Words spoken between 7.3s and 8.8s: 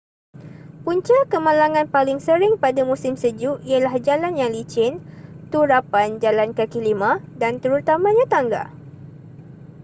dan terutamanya tangga